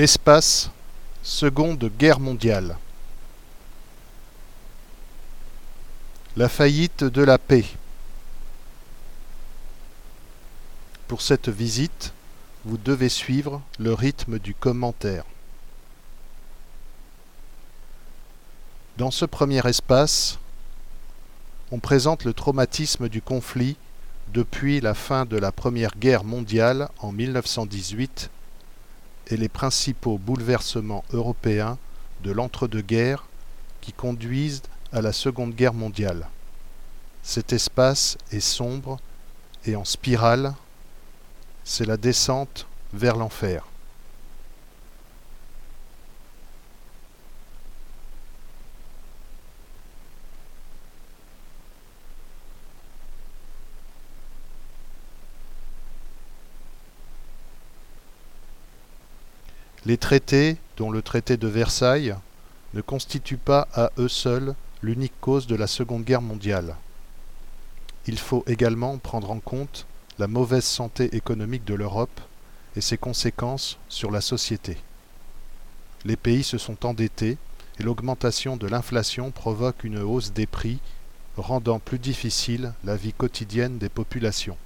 [0.00, 0.70] Espace
[1.22, 2.78] Seconde Guerre mondiale
[6.38, 7.66] La faillite de la paix
[11.06, 12.14] Pour cette visite,
[12.64, 15.24] vous devez suivre le rythme du commentaire.
[18.96, 20.38] Dans ce premier espace,
[21.72, 23.76] on présente le traumatisme du conflit
[24.28, 28.30] depuis la fin de la Première Guerre mondiale en 1918
[29.30, 31.78] et les principaux bouleversements européens
[32.22, 33.26] de l'entre-deux-guerres
[33.80, 34.62] qui conduisent
[34.92, 36.28] à la Seconde Guerre mondiale.
[37.22, 38.98] Cet espace est sombre
[39.64, 40.54] et en spirale,
[41.64, 43.64] c'est la descente vers l'enfer.
[59.86, 62.14] Les traités, dont le traité de Versailles,
[62.74, 66.76] ne constituent pas à eux seuls l'unique cause de la Seconde Guerre mondiale.
[68.06, 69.86] Il faut également prendre en compte
[70.18, 72.20] la mauvaise santé économique de l'Europe
[72.76, 74.76] et ses conséquences sur la société.
[76.04, 77.38] Les pays se sont endettés
[77.78, 80.78] et l'augmentation de l'inflation provoque une hausse des prix,
[81.36, 84.56] rendant plus difficile la vie quotidienne des populations.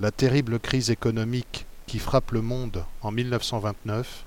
[0.00, 4.24] La terrible crise économique qui frappe le monde en 1929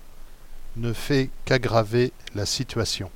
[0.77, 3.11] ne fait qu'aggraver la situation.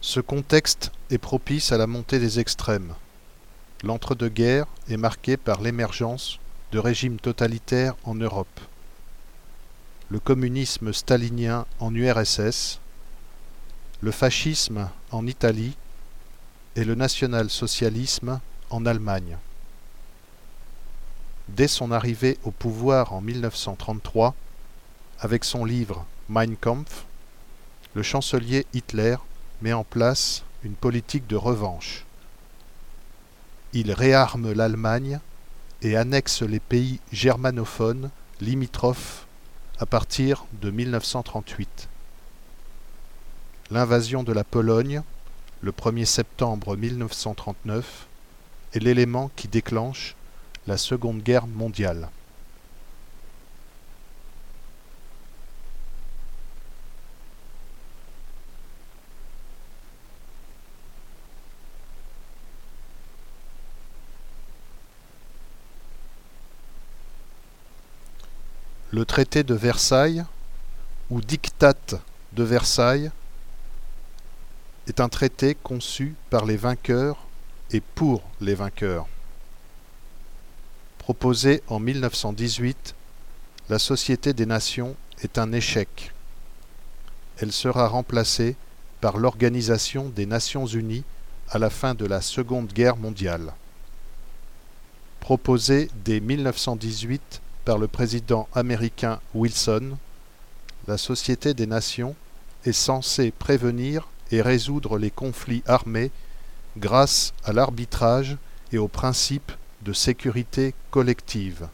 [0.00, 2.94] Ce contexte est propice à la montée des extrêmes.
[3.84, 6.38] L'entre-deux-guerres est marqué par l'émergence
[6.72, 8.60] de régimes totalitaires en Europe
[10.12, 12.80] le communisme stalinien en URSS,
[14.02, 15.74] le fascisme en Italie
[16.76, 18.38] et le national-socialisme
[18.68, 19.38] en Allemagne.
[21.48, 24.34] Dès son arrivée au pouvoir en 1933,
[25.18, 27.06] avec son livre Mein Kampf,
[27.94, 29.16] le chancelier Hitler
[29.62, 32.04] met en place une politique de revanche.
[33.72, 35.20] Il réarme l'Allemagne
[35.80, 38.10] et annexe les pays germanophones
[38.42, 39.26] limitrophes
[39.82, 41.88] à partir de 1938.
[43.72, 45.02] L'invasion de la Pologne,
[45.60, 48.06] le 1er septembre 1939,
[48.74, 50.14] est l'élément qui déclenche
[50.68, 52.10] la Seconde Guerre mondiale.
[68.94, 70.22] Le traité de Versailles,
[71.08, 71.96] ou Diktat
[72.34, 73.10] de Versailles,
[74.86, 77.16] est un traité conçu par les vainqueurs
[77.70, 79.06] et pour les vainqueurs.
[80.98, 82.94] Proposé en 1918,
[83.70, 86.12] la Société des Nations est un échec.
[87.38, 88.56] Elle sera remplacée
[89.00, 91.04] par l'Organisation des Nations Unies
[91.48, 93.54] à la fin de la Seconde Guerre mondiale.
[95.20, 99.96] Proposée dès 1918 par le président américain Wilson,
[100.88, 102.16] la Société des Nations
[102.64, 106.10] est censée prévenir et résoudre les conflits armés
[106.76, 108.36] grâce à l'arbitrage
[108.72, 109.52] et au principe
[109.82, 111.68] de sécurité collective.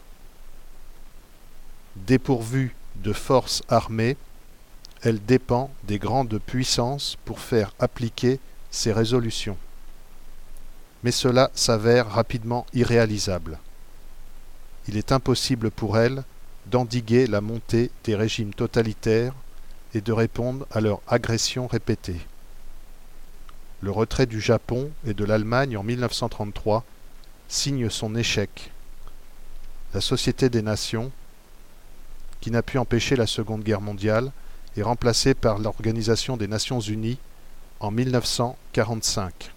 [1.95, 4.17] Dépourvue de forces armées,
[5.01, 8.39] elle dépend des grandes puissances pour faire appliquer
[8.71, 9.57] ses résolutions.
[11.03, 13.59] Mais cela s'avère rapidement irréalisable
[14.89, 16.23] il est impossible pour elle
[16.65, 19.35] d'endiguer la montée des régimes totalitaires
[19.93, 22.19] et de répondre à leurs agressions répétées.
[23.81, 26.83] Le retrait du Japon et de l'Allemagne en 1933
[27.47, 28.71] signe son échec.
[29.93, 31.11] La Société des Nations,
[32.41, 34.31] qui n'a pu empêcher la Seconde Guerre mondiale,
[34.75, 37.19] est remplacée par l'Organisation des Nations Unies
[37.79, 39.51] en 1945.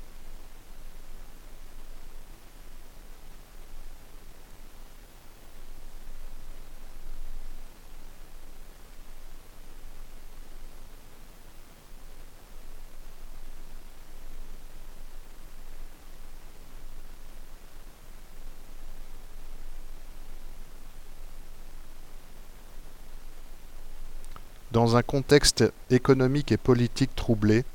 [24.72, 27.66] Dans un contexte économique et politique troublé,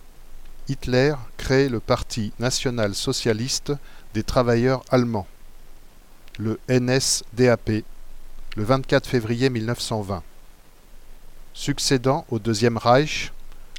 [0.68, 3.72] Hitler crée le Parti national-socialiste
[4.16, 5.28] des travailleurs allemands,
[6.40, 7.84] le NSDAP,
[8.56, 10.24] le 24 février 1920.
[11.54, 13.32] Succédant au Deuxième Reich,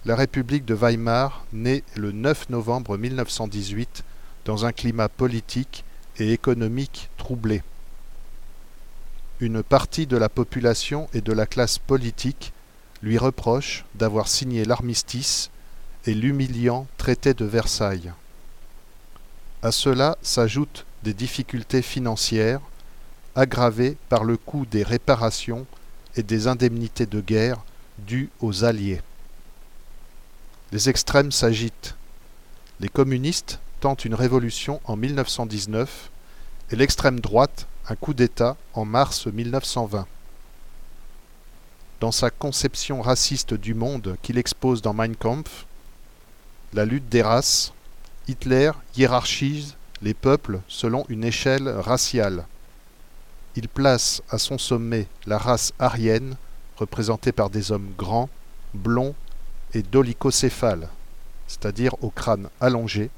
[0.04, 4.04] la République de Weimar naît le 9 novembre 1918
[4.44, 5.84] dans un climat politique
[6.18, 7.64] et économique troublé.
[9.40, 12.52] Une partie de la population et de la classe politique
[13.02, 15.50] lui reproche d'avoir signé l'armistice
[16.06, 18.12] et l'humiliant traité de Versailles.
[19.62, 22.60] À cela s'ajoutent des difficultés financières
[23.34, 25.66] aggravées par le coût des réparations
[26.16, 27.64] et des indemnités de guerre
[27.98, 29.00] dues aux Alliés.
[30.72, 31.94] Les extrêmes s'agitent.
[32.80, 36.10] Les communistes tentent une révolution en 1919
[36.70, 40.06] et l'extrême droite un coup d'État en mars 1920.
[42.00, 45.66] Dans sa conception raciste du monde qu'il expose dans Mein Kampf,
[46.72, 47.72] la lutte des races,
[48.28, 52.46] Hitler hiérarchise les peuples selon une échelle raciale.
[53.56, 56.36] Il place à son sommet la race aryenne,
[56.76, 58.30] représentée par des hommes grands,
[58.74, 59.16] blonds
[59.74, 60.88] et dolicocéphales,
[61.48, 63.10] c'est-à-dire au crâne allongé,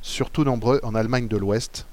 [0.00, 1.84] surtout nombreux en Allemagne de l'Ouest,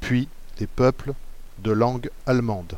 [0.00, 0.28] puis
[0.60, 1.14] les peuples
[1.60, 2.76] de langue allemande.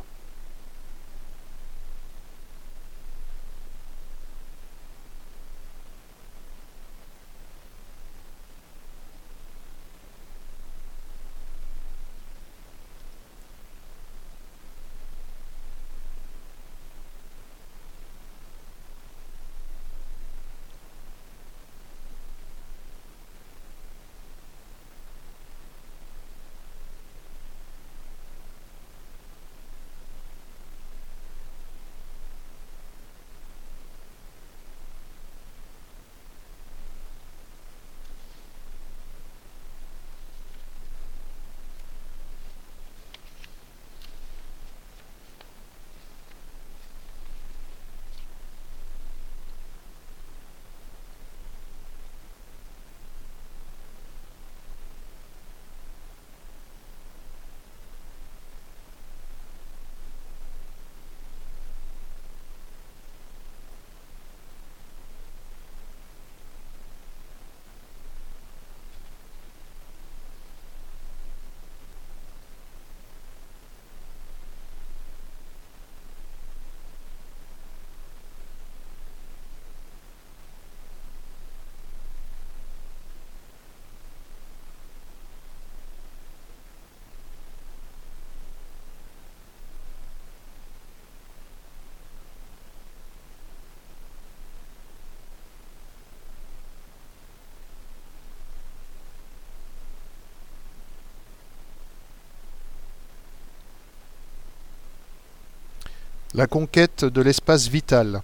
[106.35, 108.21] La conquête de l'espace vital.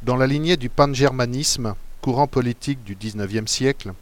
[0.00, 3.92] Dans la lignée du pangermanisme, courant politique du XIXe siècle,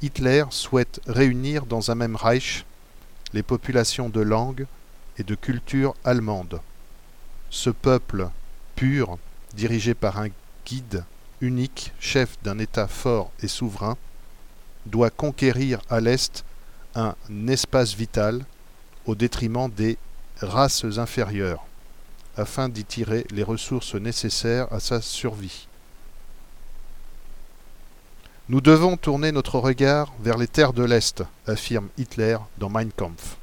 [0.00, 2.64] Hitler souhaite réunir dans un même Reich
[3.34, 4.66] les populations de langue
[5.18, 6.62] et de culture allemande.
[7.50, 8.30] Ce peuple
[8.74, 9.18] pur,
[9.52, 10.28] dirigé par un
[10.64, 11.04] guide
[11.42, 13.98] unique, chef d'un État fort et souverain,
[14.86, 16.42] doit conquérir à l'Est
[16.94, 17.14] un
[17.48, 18.46] espace vital
[19.04, 19.98] au détriment des
[20.40, 21.67] races inférieures
[22.38, 25.66] afin d'y tirer les ressources nécessaires à sa survie.
[28.48, 33.36] Nous devons tourner notre regard vers les terres de l'Est, affirme Hitler dans Mein Kampf.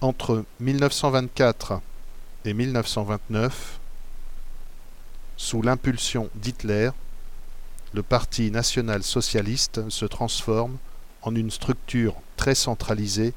[0.00, 1.80] Entre 1924
[2.44, 3.80] et 1929,
[5.36, 6.90] sous l'impulsion d'Hitler,
[7.94, 10.78] le Parti national-socialiste se transforme
[11.20, 13.34] en une structure très centralisée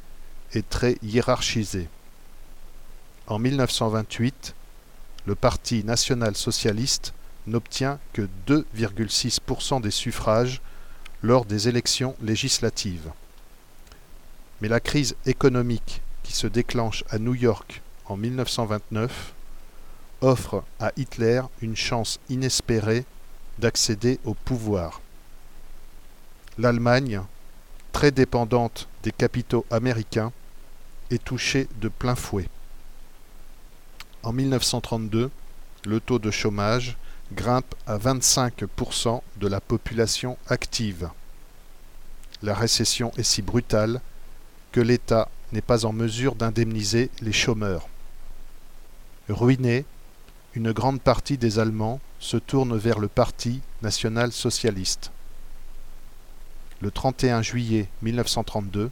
[0.54, 1.90] et très hiérarchisée.
[3.28, 4.56] En 1928,
[5.26, 7.14] le Parti national-socialiste
[7.48, 10.62] n'obtient que 2,6% des suffrages
[11.22, 13.12] lors des élections législatives.
[14.62, 19.34] Mais la crise économique qui se déclenche à New York en 1929
[20.22, 23.06] offre à Hitler une chance inespérée
[23.60, 25.02] d'accéder au pouvoir.
[26.58, 27.22] L'Allemagne,
[27.92, 30.32] très dépendante des capitaux américains,
[31.12, 32.50] est touchée de plein fouet.
[34.24, 35.30] En 1932,
[35.86, 36.98] le taux de chômage
[37.34, 41.10] grimpe à 25% de la population active.
[42.42, 44.02] La récession est si brutale
[44.72, 47.88] que l'État n'est pas en mesure d'indemniser les chômeurs.
[49.30, 49.86] Ruinés,
[50.56, 55.12] une grande partie des Allemands se tourne vers le Parti national-socialiste.
[56.80, 58.90] le 31 juillet 1932,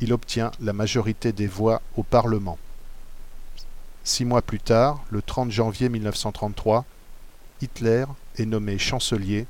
[0.00, 2.58] il obtient la majorité des voix au Parlement.
[4.02, 6.84] Six mois plus tard, le 30 janvier 1933,
[7.62, 8.04] Hitler
[8.36, 9.46] est nommé chancelier.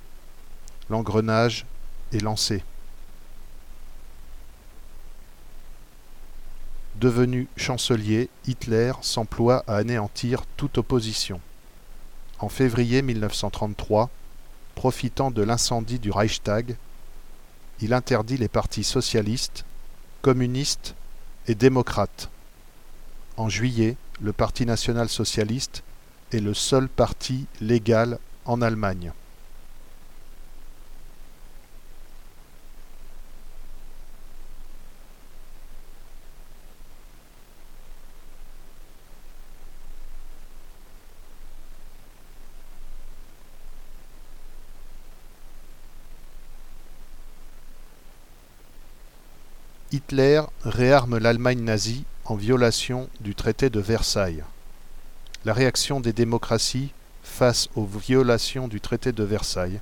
[0.90, 1.66] L'engrenage
[2.12, 2.62] est lancé.
[7.04, 11.38] Devenu chancelier, Hitler s'emploie à anéantir toute opposition.
[12.38, 14.08] En février 1933,
[14.74, 16.76] profitant de l'incendie du Reichstag,
[17.82, 19.66] il interdit les partis socialistes,
[20.22, 20.94] communistes
[21.46, 22.30] et démocrates.
[23.36, 25.82] En juillet, le Parti national-socialiste
[26.32, 29.12] est le seul parti légal en Allemagne.
[50.14, 54.44] Hitler réarme l'Allemagne nazie en violation du traité de Versailles.
[55.44, 56.92] La réaction des démocraties
[57.24, 59.80] face aux violations du traité de Versailles.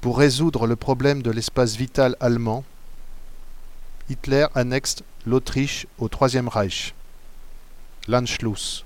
[0.00, 2.62] Pour résoudre le problème de l'espace vital allemand,
[4.10, 6.94] Hitler annexe l'Autriche au Troisième Reich.
[8.06, 8.84] L'Anschluss.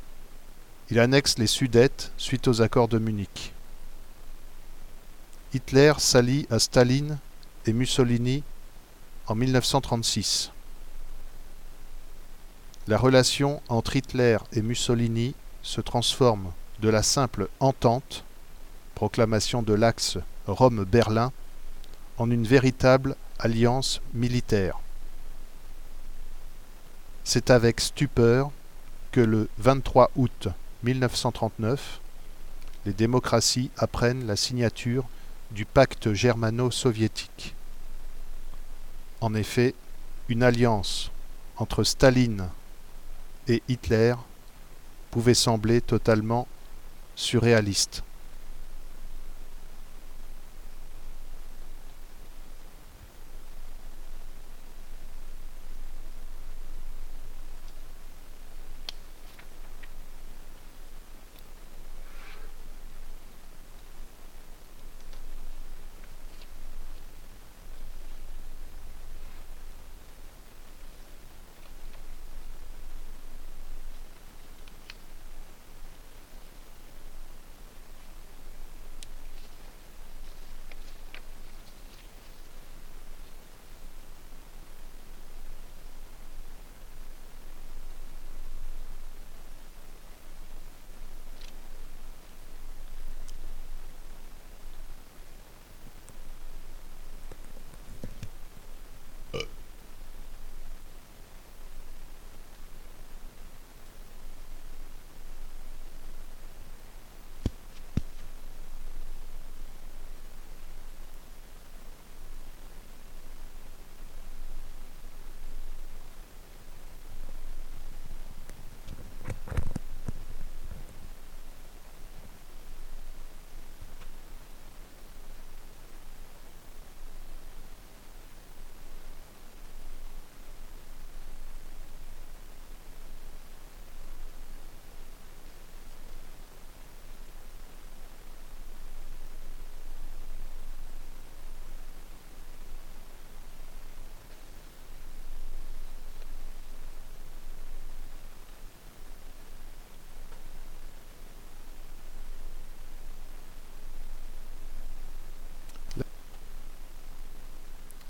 [0.89, 3.53] Il annexe les Sudètes suite aux accords de Munich.
[5.53, 7.19] Hitler s'allie à Staline
[7.67, 8.43] et Mussolini
[9.27, 10.53] en 1936.
[12.89, 18.25] La relation entre Hitler et Mussolini se transforme de la simple entente,
[18.95, 21.33] proclamation de l'axe Rome-Berlin,
[22.19, 24.79] en une véritable alliance militaire.
[27.25, 28.50] C'est avec stupeur
[29.12, 30.49] que le 23 août
[30.83, 32.00] 1939,
[32.87, 35.05] les démocraties apprennent la signature
[35.50, 37.55] du pacte germano-soviétique.
[39.21, 39.75] En effet,
[40.29, 41.11] une alliance
[41.57, 42.49] entre Staline
[43.49, 44.15] et Hitler
[45.11, 46.49] pouvait sembler totalement
[47.17, 48.03] surréaliste.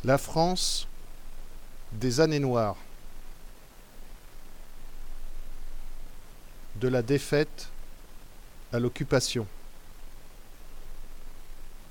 [0.05, 0.89] La France
[1.93, 2.77] des années noires,
[6.77, 7.69] de la défaite
[8.73, 9.47] à l'occupation.